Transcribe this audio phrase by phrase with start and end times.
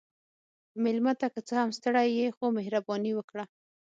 [0.83, 3.43] مېلمه ته که څه هم ستړی يې، خو مهرباني وکړه.